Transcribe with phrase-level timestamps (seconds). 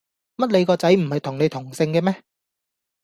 [0.37, 2.23] 乜你個仔唔係同你同姓嘅咩